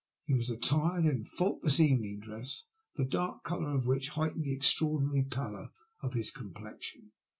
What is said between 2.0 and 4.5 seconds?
dress, the dark colour of which heightened